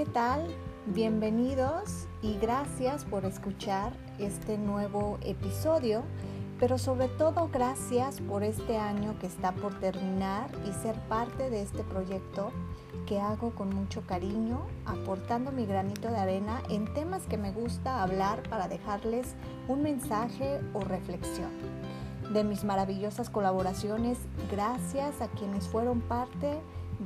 [0.00, 0.46] ¿qué tal?
[0.86, 6.04] Bienvenidos y gracias por escuchar este nuevo episodio,
[6.58, 11.60] pero sobre todo gracias por este año que está por terminar y ser parte de
[11.60, 12.50] este proyecto
[13.06, 18.02] que hago con mucho cariño, aportando mi granito de arena en temas que me gusta
[18.02, 19.34] hablar para dejarles
[19.68, 21.50] un mensaje o reflexión.
[22.32, 24.16] De mis maravillosas colaboraciones,
[24.50, 26.58] gracias a quienes fueron parte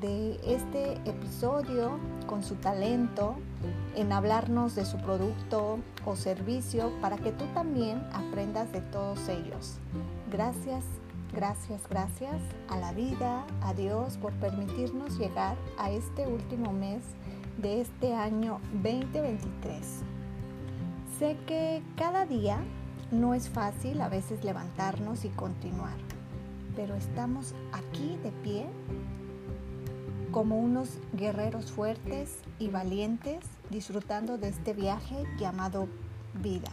[0.03, 3.37] este episodio con su talento
[3.95, 9.79] en hablarnos de su producto o servicio para que tú también aprendas de todos ellos.
[10.31, 10.85] Gracias
[11.33, 17.03] Gracias, gracias a la vida, a Dios por permitirnos llegar a este último mes
[17.59, 20.03] de este año 2023.
[21.19, 22.59] Sé que cada día
[23.11, 25.97] no es fácil a veces levantarnos y continuar,
[26.77, 28.67] pero estamos aquí de pie
[30.35, 33.39] como unos guerreros fuertes y valientes
[33.71, 35.87] disfrutando de este viaje llamado
[36.43, 36.73] vida.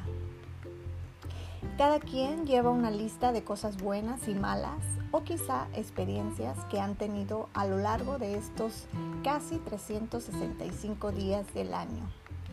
[1.78, 6.96] Cada quien lleva una lista de cosas buenas y malas o quizá experiencias que han
[6.96, 8.88] tenido a lo largo de estos
[9.24, 12.10] casi 365 días del año.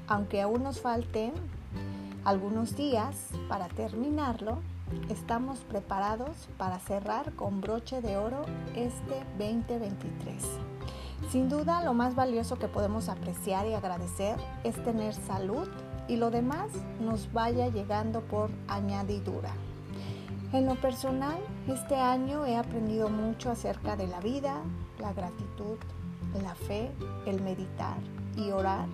[0.08, 1.32] Aunque aún nos falten
[2.26, 3.16] algunos días
[3.48, 4.58] para terminarlo,
[5.08, 10.77] estamos preparados para cerrar con broche de oro este 2023.
[11.30, 15.69] Sin duda, lo más valioso que podemos apreciar y agradecer es tener salud
[16.08, 19.52] y lo demás nos vaya llegando por añadidura.
[20.55, 24.62] En lo personal, este año he aprendido mucho acerca de la vida,
[24.98, 25.77] la gratitud,
[26.42, 26.91] la fe,
[27.27, 27.98] el meditar
[28.34, 28.86] y orar.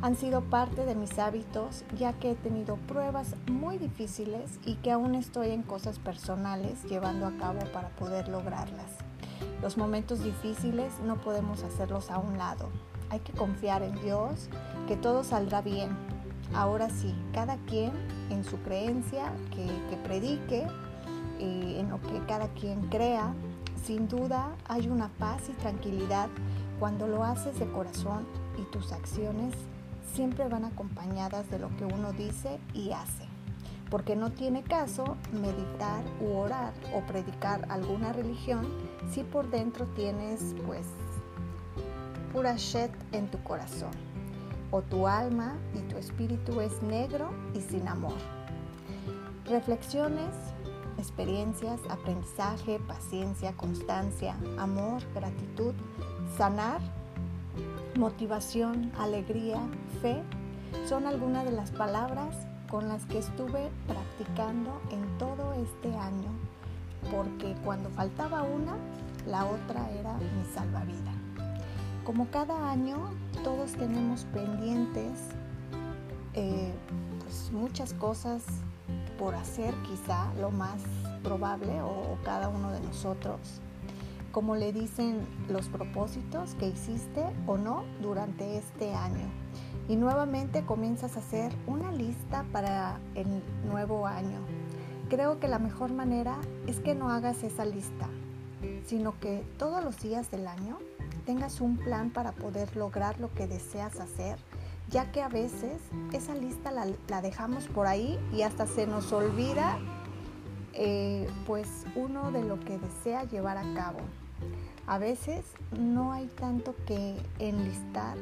[0.00, 4.92] Han sido parte de mis hábitos ya que he tenido pruebas muy difíciles y que
[4.92, 9.03] aún estoy en cosas personales llevando a cabo para poder lograrlas.
[9.64, 12.68] Los momentos difíciles no podemos hacerlos a un lado.
[13.10, 14.48] Hay que confiar en Dios,
[14.86, 15.90] que todo saldrá bien,
[16.52, 17.92] Ahora sí, cada quien
[18.30, 20.66] en su creencia que, predique,
[21.40, 23.34] eh, en lo que cada quien crea,
[23.82, 26.28] sin duda hay una paz y tranquilidad
[26.78, 28.26] cuando lo haces de corazón
[28.58, 29.54] y tus acciones
[30.12, 33.24] siempre van acompañadas de lo que uno dice y hace.
[33.90, 38.66] Porque no tiene caso meditar u orar o predicar alguna religión
[39.10, 40.86] si por dentro tienes pues
[42.32, 43.92] pura shit en tu corazón
[44.70, 48.16] o tu alma y tu espíritu es negro y sin amor.
[49.46, 50.34] Reflexiones,
[50.98, 55.74] experiencias, aprendizaje, paciencia, constancia, amor, gratitud,
[56.36, 56.80] sanar,
[57.96, 59.60] motivación, alegría,
[60.02, 60.22] fe,
[60.88, 62.34] son algunas de las palabras
[62.68, 66.30] con las que estuve practicando en todo este año,
[67.10, 68.76] porque cuando faltaba una,
[69.26, 71.14] la otra era mi salvavidas.
[72.04, 72.98] Como cada año,
[73.42, 75.30] todos tenemos pendientes
[76.34, 76.72] eh,
[77.20, 78.42] pues muchas cosas
[79.18, 80.82] por hacer, quizá lo más
[81.22, 83.38] probable, o, cada uno de nosotros.
[84.32, 89.30] Como le dicen los propósitos que hiciste o no durante este año.
[89.88, 93.26] Y nuevamente comienzas a hacer una lista para el
[93.64, 94.40] nuevo año.
[95.08, 98.08] Creo que la mejor manera es que no hagas esa lista,
[98.86, 100.78] sino que todos los días del año
[101.26, 104.38] tengas un plan para poder lograr lo que deseas hacer,
[104.88, 105.80] ya que a veces
[106.12, 109.78] esa lista la, dejamos por ahí y hasta se nos olvida
[110.72, 114.00] eh, pues uno de lo que desea llevar a cabo.
[114.86, 115.44] A veces
[115.78, 118.16] no hay tanto que enlistar,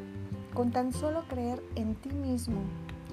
[0.52, 2.60] con tan solo creer en ti mismo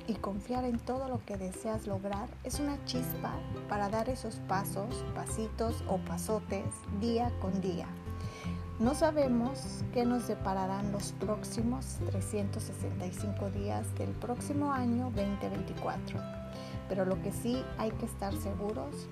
[0.09, 3.31] y confiar en todo lo que deseas lograr es una chispa
[3.69, 6.65] para dar esos pasos, pasitos o pasotes
[6.99, 7.85] día con día.
[8.79, 16.19] No sabemos qué nos depararán los próximos 365 días del próximo año 2024,
[16.87, 19.07] pero lo que sí hay que estar seguros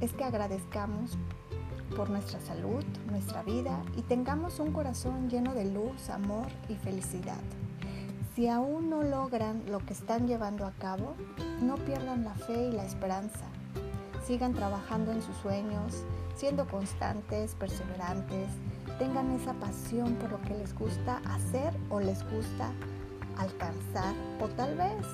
[0.00, 1.16] es que agradezcamos
[1.96, 7.40] por nuestra salud, nuestra vida y tengamos un corazón lleno de luz, amor y felicidad.
[8.34, 11.14] Si aún no logran lo que están llevando a cabo,
[11.60, 13.44] no pierdan la fe y la esperanza.
[14.26, 18.48] Sigan trabajando en sus sueños, siendo constantes, perseverantes,
[18.98, 22.70] tengan esa pasión por lo que les gusta hacer o les gusta
[23.36, 25.06] alcanzar o tal vez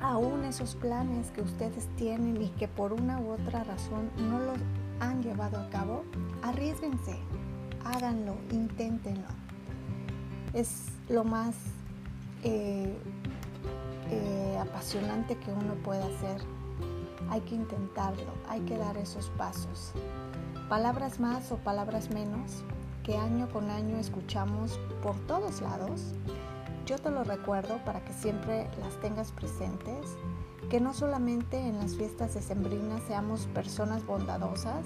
[0.00, 4.58] aún esos planes que ustedes tienen y que por una u otra razón no los
[5.00, 6.04] han llevado a cabo,
[6.42, 7.18] arriesguense,
[7.84, 9.28] háganlo, inténtenlo.
[10.54, 11.54] Es lo más
[12.42, 12.96] eh,
[14.10, 16.42] eh, apasionante que uno puede hacer.
[17.30, 19.92] Hay que intentarlo, hay que dar esos pasos.
[20.68, 22.64] Palabras más o palabras menos
[23.06, 26.14] que año con año escuchamos por todos lados,
[26.86, 30.16] yo te lo recuerdo para que siempre las tengas presentes,
[30.68, 34.84] que no solamente en las fiestas decembrinas seamos personas bondadosas,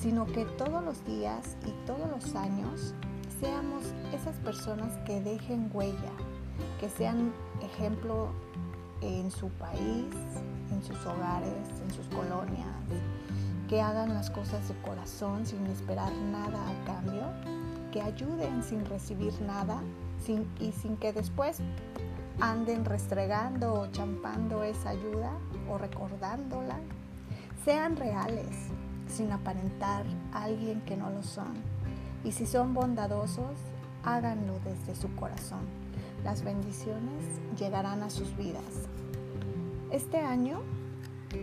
[0.00, 2.94] sino que todos los días y todos los años
[3.40, 3.82] seamos
[4.12, 6.12] esas personas que dejen huella,
[6.78, 7.32] que sean
[7.62, 8.28] ejemplo
[9.00, 10.06] en su país,
[10.70, 11.52] en sus hogares,
[11.82, 12.66] en sus colonias,
[13.68, 17.22] que hagan las cosas de corazón sin esperar nada a cambio,
[17.92, 19.80] que ayuden sin recibir nada
[20.60, 21.60] y sin que después
[22.40, 25.32] anden restregando o champando esa ayuda
[25.68, 26.78] o recordándola.
[27.64, 28.68] Sean reales,
[29.08, 31.54] sin aparentar a alguien que no lo son.
[32.24, 33.58] Y si son bondadosos,
[34.04, 35.87] háganlo desde su corazón.
[36.24, 37.24] Las bendiciones
[37.58, 38.88] llegarán a sus vidas.
[39.90, 40.60] Este año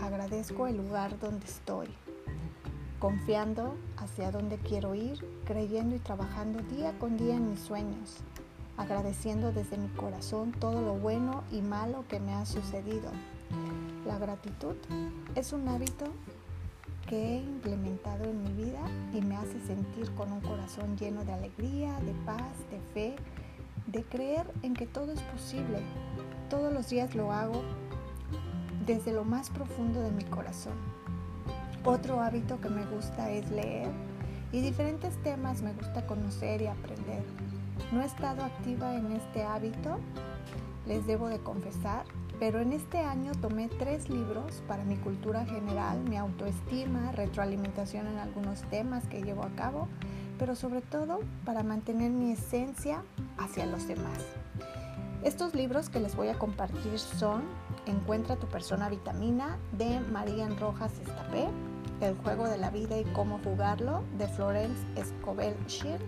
[0.01, 1.87] agradezco el lugar donde estoy,
[2.99, 8.17] confiando hacia dónde quiero ir, creyendo y trabajando día con día en mis sueños,
[8.77, 13.11] agradeciendo desde mi corazón todo lo bueno y malo que me ha sucedido.
[14.05, 14.75] La gratitud
[15.35, 16.05] es un hábito
[17.07, 18.81] que he implementado en mi vida
[19.13, 23.15] y me hace sentir con un corazón lleno de alegría, de paz, de fe,
[23.95, 25.79] de creer en que todo es posible.
[26.49, 27.63] Todos los días lo hago
[28.85, 30.73] desde lo más profundo de mi corazón.
[31.85, 33.89] Otro hábito que me gusta es leer
[34.51, 37.23] y diferentes temas me gusta conocer y aprender.
[37.93, 39.97] No he estado activa en este hábito,
[40.85, 42.05] les debo de confesar,
[42.37, 48.17] pero en este año tomé tres libros para mi cultura general, mi autoestima, retroalimentación en
[48.17, 49.87] algunos temas que llevo a cabo,
[50.37, 53.03] pero sobre todo para mantener mi esencia
[53.37, 54.19] hacia los demás.
[55.23, 57.43] Estos libros que les voy a compartir son
[57.87, 61.47] Encuentra tu persona vitamina de Marian Rojas Estapé,
[62.01, 65.99] El juego de la vida y cómo jugarlo de Florence Escobel Shir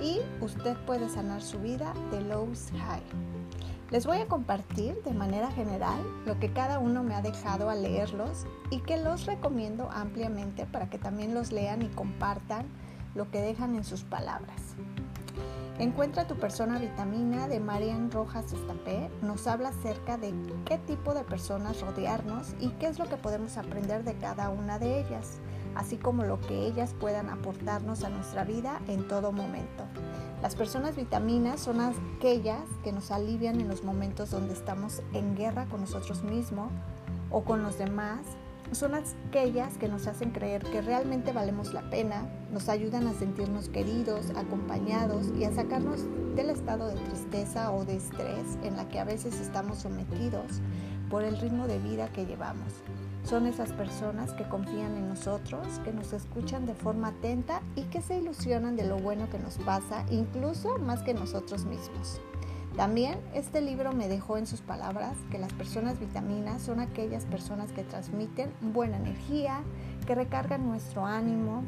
[0.00, 3.02] y Usted puede sanar su vida de Lowe's High.
[3.90, 7.82] Les voy a compartir de manera general lo que cada uno me ha dejado al
[7.82, 12.66] leerlos y que los recomiendo ampliamente para que también los lean y compartan
[13.14, 14.74] lo que dejan en sus palabras.
[15.78, 20.32] Encuentra tu persona vitamina de Marian Rojas Estapé nos habla acerca de
[20.66, 24.78] qué tipo de personas rodearnos y qué es lo que podemos aprender de cada una
[24.78, 25.40] de ellas,
[25.74, 29.84] así como lo que ellas puedan aportarnos a nuestra vida en todo momento.
[30.42, 35.66] Las personas vitaminas son aquellas que nos alivian en los momentos donde estamos en guerra
[35.66, 36.70] con nosotros mismos
[37.30, 38.20] o con los demás.
[38.72, 43.68] Son aquellas que nos hacen creer que realmente valemos la pena, nos ayudan a sentirnos
[43.68, 48.98] queridos, acompañados y a sacarnos del estado de tristeza o de estrés en la que
[48.98, 50.62] a veces estamos sometidos
[51.10, 52.82] por el ritmo de vida que llevamos.
[53.24, 58.00] Son esas personas que confían en nosotros, que nos escuchan de forma atenta y que
[58.00, 62.22] se ilusionan de lo bueno que nos pasa, incluso más que nosotros mismos.
[62.76, 67.70] También este libro me dejó en sus palabras que las personas vitaminas son aquellas personas
[67.72, 69.60] que transmiten buena energía,
[70.06, 71.64] que recargan nuestro ánimo,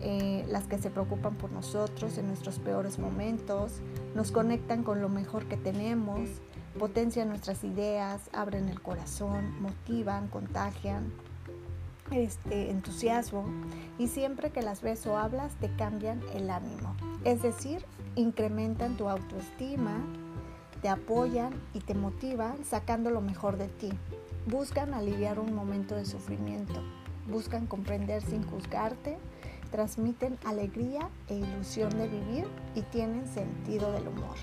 [0.00, 3.80] eh, las que se preocupan por nosotros en nuestros peores momentos,
[4.14, 6.28] nos conectan con lo mejor que tenemos,
[6.78, 11.12] potencian nuestras ideas, abren el corazón, motivan, contagian
[12.10, 13.46] este entusiasmo
[13.98, 16.94] y siempre que las ves o hablas te cambian el ánimo.
[17.24, 20.04] Es decir, incrementan tu autoestima,
[20.84, 23.88] te apoyan y te motivan sacando lo mejor de ti.
[24.44, 26.74] Buscan aliviar un momento de sufrimiento,
[27.26, 29.16] buscan comprender sin juzgarte,
[29.70, 34.36] transmiten alegría e ilusión de vivir y tienen sentido del humor.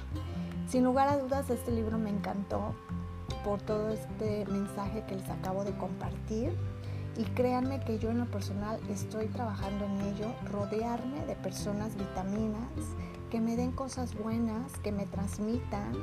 [0.67, 2.73] Sin lugar a dudas, este libro me encantó
[3.43, 6.57] por todo este mensaje que les acabo de compartir.
[7.17, 12.71] Y créanme que yo en lo personal estoy trabajando en ello, rodearme de personas vitaminas
[13.29, 15.93] que me den cosas buenas, que me transmitan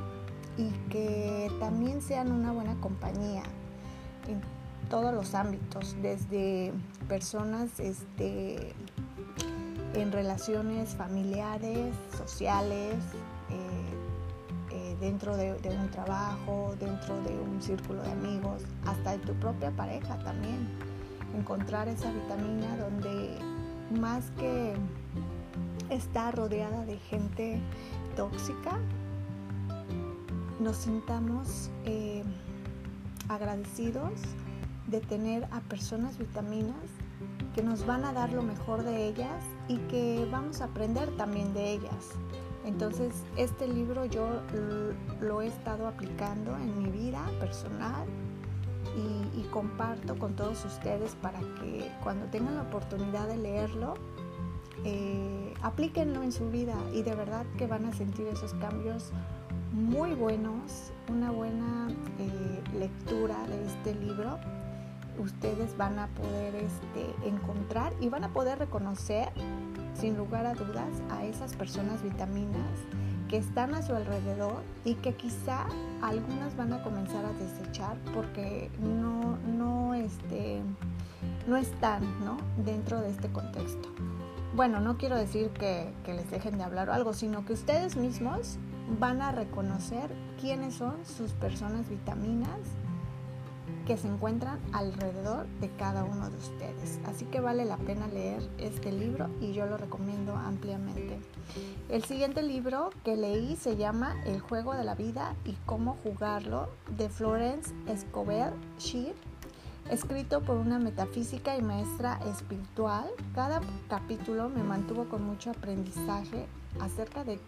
[0.59, 3.43] y que también sean una buena compañía
[4.27, 4.43] en
[4.91, 6.73] todos los ámbitos, desde
[7.09, 8.75] personas este,
[9.95, 12.97] en relaciones familiares, sociales,
[15.01, 20.19] dentro de, un trabajo, dentro de un círculo de amigos, hasta de tu propia pareja
[20.19, 20.69] también.
[21.37, 23.39] Encontrar esa vitamina donde
[24.01, 24.75] más que
[25.91, 27.61] estar rodeada de gente
[28.17, 28.79] tóxica,
[30.61, 32.25] nos sintamos eh,
[33.29, 34.13] agradecidos
[34.89, 36.77] de tener a personas vitaminas
[37.55, 41.53] que nos van a dar lo mejor de ellas y que vamos a aprender también
[41.55, 42.13] de ellas.
[42.65, 44.43] Entonces, este libro yo
[45.21, 48.07] lo he estado aplicando en mi vida personal
[48.97, 53.95] y, comparto con todos ustedes para que cuando tengan la oportunidad de leerlo,
[54.85, 59.11] eh, aplíquenlo en su vida y de verdad que van a sentir esos cambios
[59.73, 64.39] muy buenos, una buena eh, lectura de este libro.
[65.19, 69.31] Ustedes van a poder este, encontrar y van a poder reconocer,
[69.95, 72.79] sin lugar a dudas, a esas personas vitaminas
[73.29, 75.67] que están a su alrededor y que quizá
[76.03, 80.63] algunas van a comenzar a desechar porque no, no, este,
[81.47, 82.39] no están ¿no?
[82.65, 83.89] dentro de este contexto.
[84.55, 87.97] Bueno, no quiero decir que, que les dejen de hablar o algo, sino que ustedes
[87.97, 88.59] mismos
[88.99, 92.59] van a reconocer quiénes son sus personas vitaminas
[93.87, 97.01] que se encuentran alrededor de cada uno de ustedes.
[97.07, 101.19] Así que vale la pena leer este libro y yo lo recomiendo ampliamente.
[101.89, 106.69] El siguiente libro que leí se llama El juego de la vida y cómo jugarlo
[106.99, 109.15] de Florence Escobar Shear,
[109.91, 113.09] escrito por una metafísica y maestra espiritual.
[113.35, 116.47] Cada capítulo me mantuvo con mucho aprendizaje
[116.79, 117.41] acerca de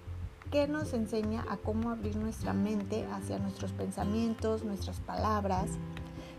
[0.51, 5.71] qué nos enseña a cómo abrir nuestra mente hacia nuestros pensamientos, nuestras palabras,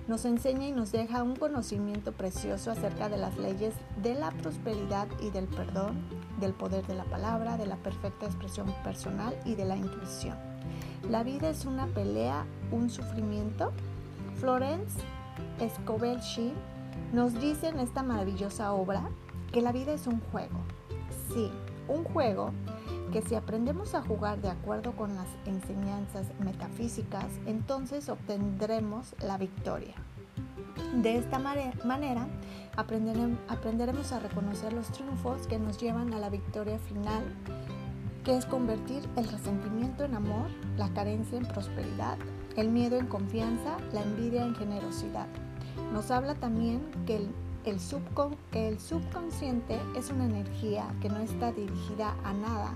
[0.07, 5.07] nos enseña y nos deja un conocimiento precioso acerca de las leyes de la prosperidad
[5.21, 6.01] y del perdón,
[6.39, 10.35] del poder de la palabra, de la perfecta expresión personal y de la intuición.
[11.09, 13.71] La vida es una pelea, un sufrimiento.
[14.39, 14.99] Florence
[15.59, 16.19] Escobel
[17.13, 19.09] nos dice en esta maravillosa obra
[19.53, 20.59] que la vida es un juego.
[21.33, 21.49] Sí,
[21.87, 22.51] un juego
[23.11, 29.95] que si aprendemos a jugar de acuerdo con las enseñanzas metafísicas, entonces obtendremos la victoria.
[30.95, 32.27] De esta manera
[32.77, 37.23] aprenderemos a reconocer los triunfos que nos llevan a la victoria final,
[38.23, 42.17] que es convertir el resentimiento en amor, la carencia en prosperidad,
[42.55, 45.27] el miedo en confianza, la envidia en generosidad.
[45.93, 47.29] Nos habla también que el,
[47.65, 47.77] el,
[48.53, 52.75] el subconsciente es una energía que no está dirigida a nada,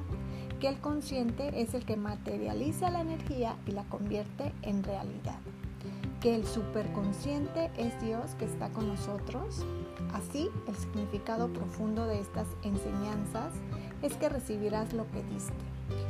[0.59, 5.39] que el consciente es el que materializa la energía y la convierte en realidad.
[6.21, 9.65] Que el superconsciente es Dios que está con nosotros.
[10.13, 13.53] Así, el significado profundo de estas enseñanzas
[14.01, 15.53] es que recibirás lo que diste.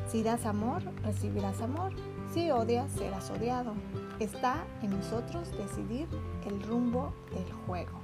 [0.07, 1.91] Si das amor, recibirás amor.
[2.33, 3.73] Si odias, serás odiado.
[4.19, 6.07] Está en nosotros decidir
[6.45, 7.99] el rumbo del juego.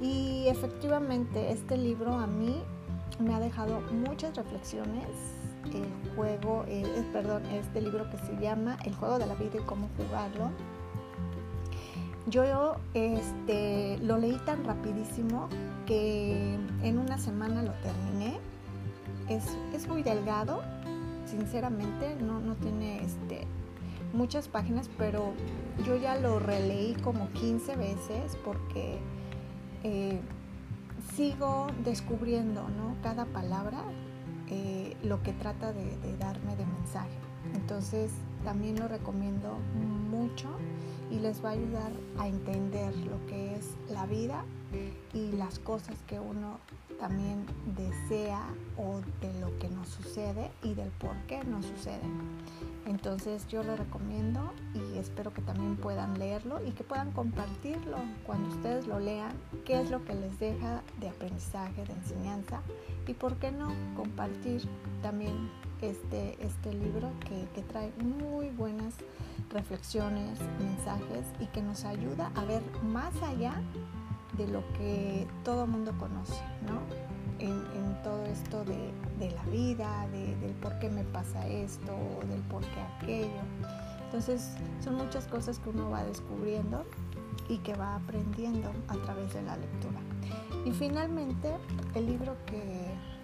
[0.00, 2.62] Y efectivamente, este libro a mí
[3.20, 5.06] me ha dejado muchas reflexiones
[5.74, 9.64] el juego, eh, perdón, este libro que se llama El juego de la vida y
[9.64, 10.50] cómo jugarlo.
[12.26, 15.48] Yo este, lo leí tan rapidísimo
[15.86, 18.38] que en una semana lo terminé.
[19.28, 19.44] Es,
[19.74, 20.62] es muy delgado,
[21.26, 23.46] sinceramente, no, no tiene este,
[24.12, 25.32] muchas páginas, pero
[25.86, 28.98] yo ya lo releí como 15 veces porque
[29.84, 30.20] eh,
[31.14, 32.96] sigo descubriendo ¿no?
[33.02, 33.82] cada palabra
[34.50, 37.18] eh, lo que trata de, darme de mensaje.
[37.54, 38.12] Entonces
[38.44, 39.58] también lo recomiendo
[40.10, 40.48] mucho
[41.10, 44.44] y les va a ayudar a entender lo que es la vida
[45.14, 46.58] y las cosas que uno
[46.98, 48.42] también desea
[48.76, 52.12] o de lo que nos sucede y del por qué nos suceden.
[52.88, 58.48] Entonces yo lo recomiendo y espero que también puedan leerlo y que puedan compartirlo cuando
[58.48, 59.32] ustedes lo lean,
[59.66, 62.62] qué es lo que les deja de aprendizaje, de enseñanza
[63.06, 64.66] y por qué no compartir
[65.02, 65.50] también
[65.82, 68.94] este, este libro que, que trae muy buenas
[69.50, 73.60] reflexiones, mensajes y que nos ayuda a ver más allá
[74.38, 77.07] de lo que todo mundo conoce, ¿no?
[77.38, 81.92] En, todo esto de, la vida, del por qué me pasa esto,
[82.28, 83.42] del por qué aquello.
[84.04, 84.52] Entonces
[84.82, 86.84] son muchas cosas que uno va descubriendo
[87.48, 90.00] y que va aprendiendo a través de la lectura.
[90.64, 91.52] Y finalmente,
[91.94, 92.62] el libro que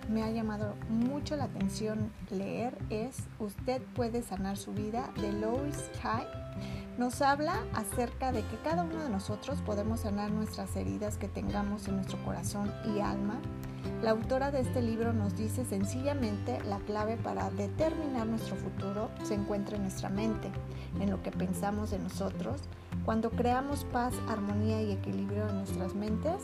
[0.09, 5.91] me ha llamado mucho la atención leer es Usted puede sanar su vida de Lois
[6.03, 6.27] High
[6.99, 11.89] nos habla acerca de que cada uno de nosotros podemos sanar nuestras heridas que tengamos
[11.89, 13.41] en nuestro corazón y alma.
[14.03, 19.35] La autora de este libro nos dice sencillamente la clave para determinar nuestro futuro se
[19.35, 20.51] encuentra en nuestra mente,
[21.01, 22.61] en lo que pensamos de nosotros.
[23.05, 26.43] Cuando creamos paz, armonía y equilibrio en nuestras mentes,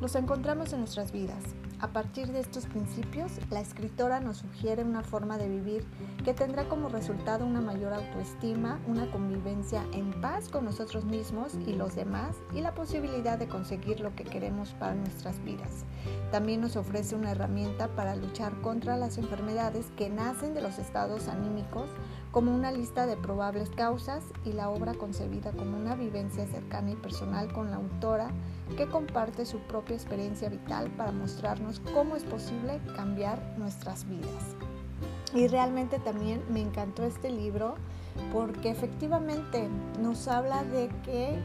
[0.00, 1.42] los encontramos en nuestras vidas.
[1.84, 5.84] A partir de estos principios, la escritora nos sugiere una forma de vivir
[6.24, 11.74] que tendrá como resultado una mayor autoestima, una convivencia en paz con nosotros mismos y
[11.74, 15.84] los demás y la posibilidad de conseguir lo que queremos para nuestras vidas.
[16.32, 21.28] También nos ofrece una herramienta para luchar contra las enfermedades que nacen de los estados
[21.28, 21.90] anímicos
[22.34, 26.96] como una lista de probables causas y la obra concebida como una vivencia cercana y
[26.96, 28.32] personal con la autora
[28.76, 34.56] que comparte su propia experiencia vital para mostrarnos cómo es posible cambiar nuestras vidas.
[35.32, 37.76] Y realmente también me encantó este libro
[38.32, 39.68] porque efectivamente
[40.02, 41.38] nos habla de que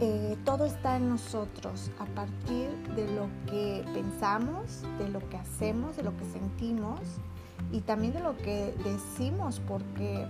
[0.00, 5.94] eh, todo está en nosotros a partir de lo que pensamos, de lo que hacemos,
[5.98, 7.00] de lo que sentimos
[7.72, 10.28] y también de lo que decimos porque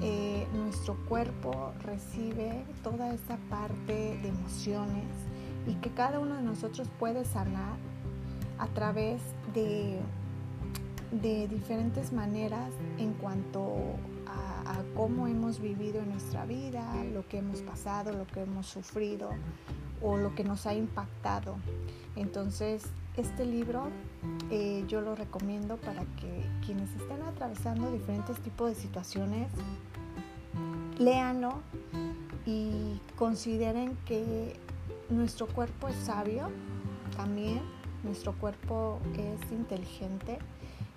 [0.00, 5.06] eh, nuestro cuerpo recibe toda esa parte de emociones
[5.66, 7.76] y que cada uno de nosotros puede sanar
[8.58, 9.22] a través
[9.54, 9.98] de,
[11.10, 13.74] de diferentes maneras en cuanto
[14.26, 18.66] a, a, cómo hemos vivido en nuestra vida, lo que hemos pasado, lo que hemos
[18.66, 19.30] sufrido
[20.02, 21.56] o lo que nos ha impactado.
[22.16, 22.84] Entonces,
[23.16, 23.90] este libro
[24.50, 29.48] eh, yo lo recomiendo para que quienes están atravesando diferentes tipos de situaciones,
[30.98, 31.60] léanlo
[32.46, 34.56] y consideren que
[35.10, 36.50] nuestro cuerpo es sabio
[37.16, 37.60] también,
[38.02, 40.38] nuestro cuerpo es inteligente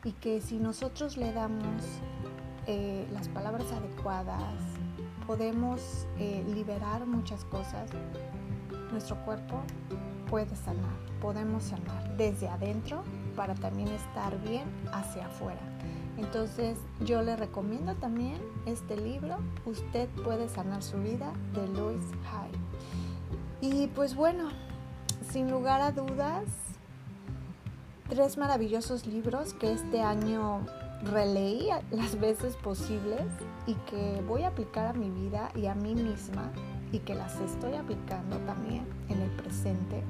[0.03, 1.84] y que si nosotros le damos
[2.67, 4.53] eh, las palabras adecuadas,
[5.27, 7.89] podemos eh, liberar muchas cosas,
[8.91, 9.62] nuestro cuerpo
[10.29, 13.03] puede sanar, podemos sanar desde adentro
[13.36, 15.62] para también estar bien hacia afuera.
[16.17, 22.51] Entonces yo le recomiendo también este libro, Usted puede sanar su vida de Louis Hay.
[23.62, 24.50] Y pues bueno,
[25.31, 26.45] sin lugar a dudas,
[28.10, 30.62] tres maravillosos libros que este año
[31.03, 33.24] releí las veces posibles
[33.67, 36.51] y que voy a aplicar a mi vida y a mí misma
[36.91, 40.03] y que las estoy aplicando también en el presente.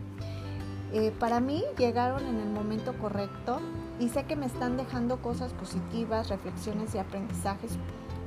[0.94, 3.60] Eh, para mí llegaron en el momento correcto
[4.00, 7.78] y sé que me están dejando cosas positivas, reflexiones y aprendizajes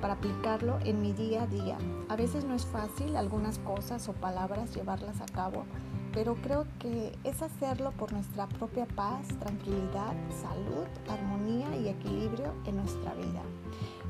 [0.00, 1.78] para aplicarlo en mi día a día.
[2.08, 5.64] A veces no es fácil algunas cosas o palabras llevarlas a cabo,
[6.12, 12.76] pero creo que es hacerlo por nuestra propia paz, tranquilidad, salud, armonía y equilibrio en
[12.76, 13.42] nuestra vida.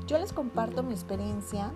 [0.07, 1.71] Yo les comparto mi experiencia,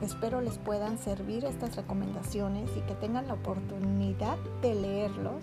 [0.00, 5.42] espero les puedan servir estas recomendaciones y que tengan la oportunidad de leerlos.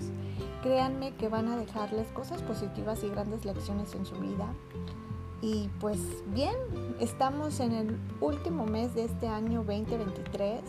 [0.66, 4.48] Créanme que van a dejarles cosas positivas y grandes lecciones en su vida.
[5.40, 6.00] Y pues
[6.34, 6.56] bien,
[7.00, 10.62] estamos en el último mes de este año 2023.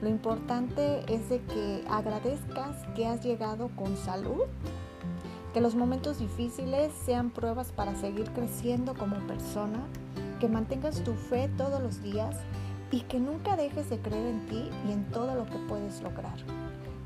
[0.00, 4.44] Lo importante es de que agradezcas que has llegado con salud,
[5.52, 9.88] que los momentos difíciles sean pruebas para seguir creciendo como persona,
[10.38, 12.36] que mantengas tu fe todos los días
[12.92, 16.59] y que nunca dejes de creer en ti y en todo lo que puedes lograr.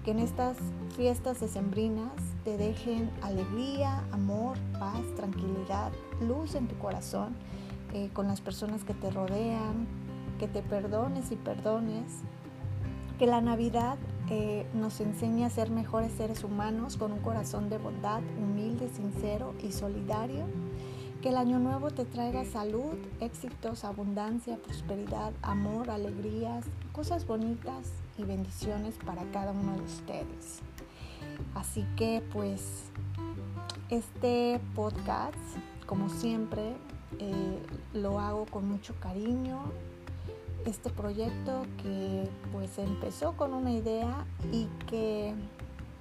[0.04, 0.58] Que en estas
[0.96, 2.12] fiestas decembrinas
[2.44, 7.34] te dejen alegría, amor, paz, tranquilidad, luz en tu corazón
[7.94, 9.86] eh, con las personas que te rodean,
[10.38, 12.20] que te perdones y perdones,
[13.18, 13.96] que la Navidad
[14.28, 19.54] eh, nos enseñe a ser mejores seres humanos con un corazón de bondad, humilde, sincero
[19.62, 20.44] y solidario.
[21.22, 28.24] Que el año nuevo te traiga salud, éxitos, abundancia, prosperidad, amor, alegrías, cosas bonitas y
[28.24, 30.60] bendiciones para cada uno de ustedes.
[31.54, 32.84] Así que pues
[33.90, 35.36] este podcast,
[35.86, 36.74] como siempre,
[37.18, 37.58] eh,
[37.92, 39.62] lo hago con mucho cariño.
[40.64, 45.34] Este proyecto que pues empezó con una idea y que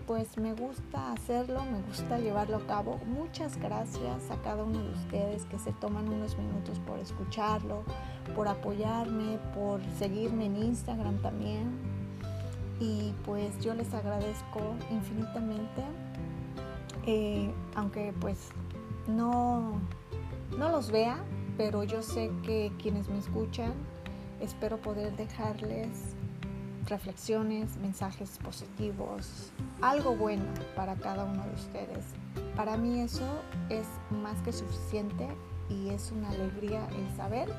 [0.07, 2.99] pues me gusta hacerlo, me gusta llevarlo a cabo.
[3.05, 7.83] Muchas gracias a cada uno de ustedes que se toman unos minutos por escucharlo,
[8.35, 11.92] por apoyarme, por seguirme en Instagram también
[12.83, 14.59] y pues yo les agradezco
[14.91, 15.83] infinitamente,
[17.05, 18.49] eh, aunque pues
[19.07, 19.79] no,
[20.57, 21.23] no los vea,
[21.55, 23.71] pero yo sé que quienes me escuchan,
[24.41, 26.15] espero poder dejarles
[26.87, 30.43] reflexiones, mensajes positivos, algo bueno
[30.75, 32.03] para cada uno de ustedes.
[32.57, 35.29] Para mí eso es más que suficiente
[35.73, 37.49] y es una alegría el saber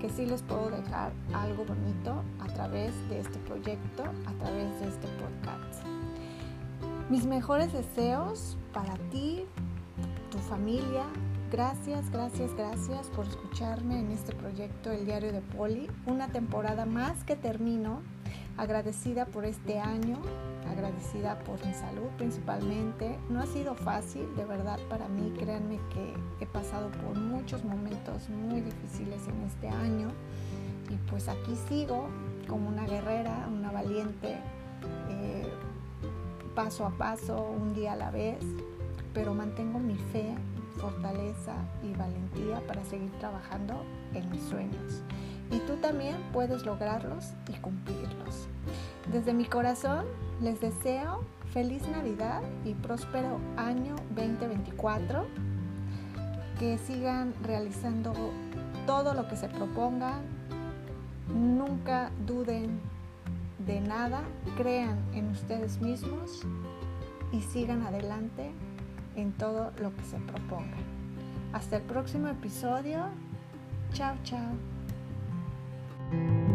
[0.00, 4.88] que sí les puedo dejar algo bonito a través de este proyecto, a través de
[4.88, 5.86] este podcast.
[7.08, 9.44] Mis mejores deseos para ti,
[10.30, 11.04] tu familia.
[11.50, 15.88] Gracias, gracias, gracias por escucharme en este proyecto El Diario de Poli.
[16.06, 18.02] Una temporada más que termino.
[18.56, 20.16] Agradecida por este año,
[20.70, 23.18] agradecida por mi salud principalmente.
[23.28, 25.32] No ha sido fácil, de verdad, para mí.
[25.38, 30.08] Créanme que he pasado por muchos momentos muy difíciles en este año.
[30.90, 32.08] Y pues aquí sigo
[32.48, 34.36] como una guerrera, una valiente,
[35.10, 35.46] eh,
[36.54, 38.44] paso a paso, un día a la vez.
[39.12, 40.34] Pero mantengo mi fe,
[40.76, 43.82] fortaleza y valentía para seguir trabajando
[44.14, 45.02] en mis sueños.
[45.50, 48.48] Y tú también puedes lograrlos y cumplirlos.
[49.12, 50.04] Desde mi corazón
[50.40, 55.26] les deseo feliz Navidad y próspero año 2024.
[56.58, 58.14] que sigan realizando
[58.86, 60.22] todo lo que se propongan,
[61.28, 62.80] nunca duden
[63.66, 64.22] de nada,
[64.56, 66.46] crean en ustedes mismos
[67.32, 68.52] y sigan adelante
[69.16, 70.84] en todo lo que se propongan.
[71.52, 73.04] Hasta el próximo episodio.
[73.92, 74.75] Chao, chao.
[76.10, 76.45] Thank you.